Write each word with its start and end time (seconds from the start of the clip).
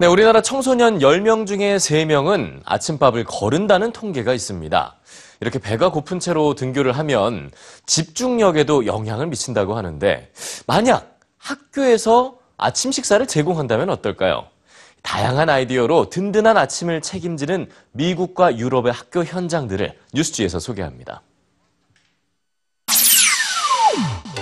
네, 0.00 0.06
우리나라 0.06 0.40
청소년 0.42 1.00
10명 1.00 1.44
중에 1.44 1.76
3명은 1.76 2.60
아침밥을 2.64 3.24
거른다는 3.24 3.90
통계가 3.90 4.32
있습니다. 4.32 4.94
이렇게 5.40 5.58
배가 5.58 5.90
고픈 5.90 6.20
채로 6.20 6.54
등교를 6.54 6.92
하면 6.92 7.50
집중력에도 7.84 8.86
영향을 8.86 9.26
미친다고 9.26 9.76
하는데, 9.76 10.30
만약 10.68 11.18
학교에서 11.38 12.38
아침 12.56 12.92
식사를 12.92 13.26
제공한다면 13.26 13.90
어떨까요? 13.90 14.46
다양한 15.02 15.50
아이디어로 15.50 16.10
든든한 16.10 16.56
아침을 16.56 17.02
책임지는 17.02 17.68
미국과 17.90 18.56
유럽의 18.56 18.92
학교 18.92 19.24
현장들을 19.24 19.98
뉴스지에서 20.14 20.60
소개합니다. 20.60 21.22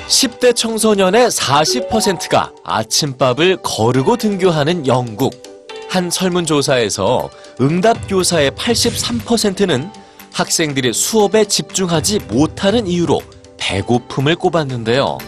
10대 0.09 0.55
청소년의 0.55 1.29
40%가 1.29 2.53
아침밥을 2.65 3.59
거르고 3.63 4.17
등교하는 4.17 4.87
영국. 4.87 5.43
한 5.89 6.11
설문조사에서 6.11 7.29
응답교사의 7.61 8.53
83%는 8.53 9.91
학생들이 10.33 10.93
수업에 10.93 11.45
집중하지 11.45 12.21
못하는 12.29 12.87
이유로 12.87 13.21
배고픔을 13.57 14.37
꼽았는데요. 14.37 15.19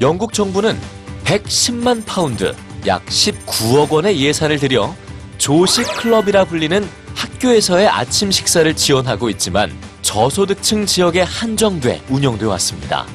영국 0.00 0.32
정부는 0.32 0.78
110만 1.24 2.04
파운드, 2.06 2.54
약 2.86 3.04
19억 3.06 3.90
원의 3.90 4.20
예산을 4.20 4.58
들여 4.58 4.94
조식 5.38 5.86
클럽이라 5.96 6.44
불리는 6.44 6.88
학교에서의 7.14 7.88
아침 7.88 8.30
식사를 8.30 8.74
지원하고 8.74 9.28
있지만 9.30 9.72
저소득층 10.02 10.86
지역에 10.86 11.22
한정돼 11.22 12.02
운영돼 12.08 12.46
왔습니다. 12.46 13.06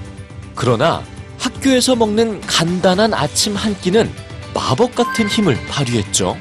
그러나 0.59 1.01
학교에서 1.37 1.95
먹는 1.95 2.41
간단한 2.41 3.13
아침 3.13 3.55
한 3.55 3.79
끼는 3.79 4.11
마법 4.53 4.93
같은 4.93 5.29
힘을 5.29 5.57
발휘했죠. 5.69 6.37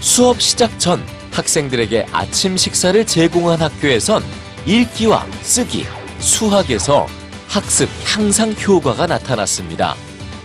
수업 0.00 0.42
시작 0.42 0.78
전 0.78 1.02
학생들에게 1.32 2.08
아침 2.12 2.58
식사를 2.58 3.06
제공한 3.06 3.62
학교에선 3.62 4.22
읽기와 4.66 5.26
쓰기, 5.40 5.86
수학에서 6.18 7.06
학습 7.48 7.88
향상 8.04 8.52
효과가 8.52 9.06
나타났습니다. 9.06 9.96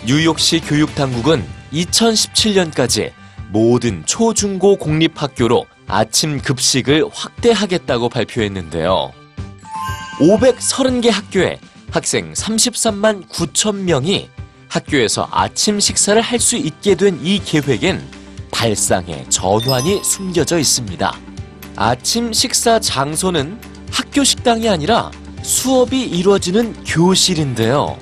뉴욕시 0.06 0.62
교육당국은 0.62 1.46
2017년까지 1.74 3.12
모든 3.50 4.06
초중고 4.06 4.78
공립학교로 4.78 5.66
아침 5.86 6.40
급식을 6.40 7.10
확대하겠다고 7.12 8.08
발표했는데요. 8.08 9.12
530개 10.22 11.10
학교에 11.10 11.60
학생 11.92 12.34
33만 12.34 13.28
9천 13.30 13.76
명이 13.76 14.30
학교에서 14.70 15.28
아침 15.32 15.80
식사를 15.80 16.22
할 16.22 16.40
수 16.40 16.56
있게 16.58 16.96
된 16.96 17.20
이 17.24 17.40
계획엔 17.44 18.02
발상의 18.52 19.26
전환이 19.30 20.04
숨겨져 20.04 20.60
있습니다. 20.60 21.18
아침 21.76 22.34
식사 22.34 22.80
장소는 22.80 23.60
학교 23.92 24.24
식당이 24.24 24.68
아니라 24.70 25.12
수업이 25.42 26.02
이루어지는 26.04 26.74
교실인데요. 26.84 27.98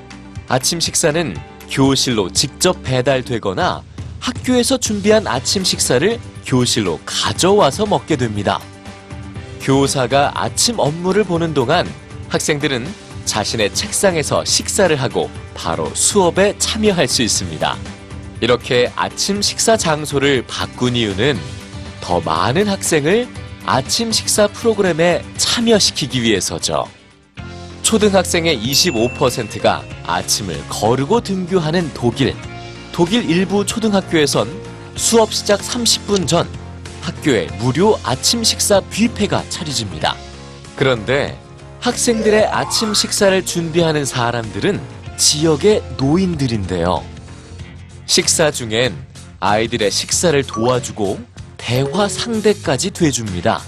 아침 0.47 0.79
식사는 0.79 1.35
교실로 1.69 2.31
직접 2.31 2.81
배달되거나 2.83 3.83
학교에서 4.19 4.77
준비한 4.77 5.27
아침 5.27 5.63
식사를 5.63 6.19
교실로 6.45 6.99
가져와서 7.05 7.85
먹게 7.85 8.15
됩니다. 8.15 8.59
교사가 9.61 10.31
아침 10.35 10.79
업무를 10.79 11.23
보는 11.23 11.53
동안 11.53 11.87
학생들은 12.29 12.87
자신의 13.27 13.75
책상에서 13.75 14.43
식사를 14.43 14.95
하고 14.99 15.29
바로 15.53 15.93
수업에 15.93 16.57
참여할 16.57 17.07
수 17.07 17.21
있습니다. 17.21 17.77
이렇게 18.41 18.91
아침 18.95 19.41
식사 19.41 19.77
장소를 19.77 20.45
바꾼 20.47 20.95
이유는 20.95 21.37
더 22.01 22.19
많은 22.21 22.67
학생을 22.67 23.27
아침 23.65 24.11
식사 24.11 24.47
프로그램에 24.47 25.23
참여시키기 25.35 26.23
위해서죠. 26.23 26.87
초등학생의 27.83 28.59
25%가 28.59 29.83
아침을 30.05 30.57
거르고 30.69 31.21
등교하는 31.21 31.91
독일. 31.93 32.35
독일 32.91 33.29
일부 33.29 33.65
초등학교에선 33.65 34.49
수업 34.95 35.33
시작 35.33 35.59
30분 35.59 36.27
전 36.27 36.47
학교에 37.01 37.47
무료 37.59 37.97
아침 38.03 38.43
식사 38.43 38.79
뷔페가 38.89 39.43
차려집니다. 39.49 40.15
그런데 40.75 41.39
학생들의 41.87 42.47
아침 42.47 42.93
식사를 42.93 43.45
준비하는 43.45 44.03
사람들은 44.03 44.81
지역의 45.15 45.81
노인들인데요. 45.95 47.01
식사 48.05 48.51
중엔 48.51 48.93
아이들의 49.39 49.89
식사를 49.89 50.43
도와주고 50.43 51.17
대화 51.55 52.09
상대까지 52.09 52.91
돼줍니다. 52.91 53.61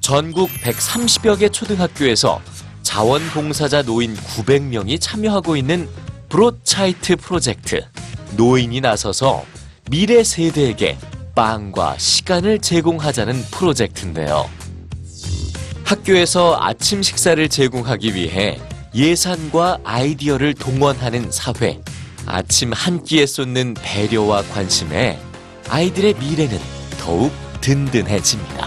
전국 0.00 0.50
130여 0.62 1.38
개 1.38 1.48
초등학교에서 1.48 2.42
자원봉사자 2.82 3.84
노인 3.84 4.14
900명이 4.16 5.00
참여하고 5.00 5.56
있는 5.56 5.88
브로차이트 6.28 7.16
프로젝트. 7.16 7.80
노인이 8.36 8.82
나서서 8.82 9.46
미래 9.90 10.22
세대에게 10.22 10.98
빵과 11.34 11.96
시간을 11.96 12.58
제공하자는 12.58 13.44
프로젝트인데요. 13.50 14.61
학교에서 15.84 16.56
아침 16.60 17.02
식사를 17.02 17.46
제공하기 17.48 18.14
위해 18.14 18.58
예산과 18.94 19.78
아이디어를 19.84 20.54
동원하는 20.54 21.30
사회. 21.30 21.80
아침 22.26 22.72
한 22.72 23.02
끼에 23.02 23.26
쏟는 23.26 23.74
배려와 23.74 24.42
관심에 24.42 25.18
아이들의 25.68 26.14
미래는 26.14 26.58
더욱 27.00 27.32
든든해집니다. 27.60 28.61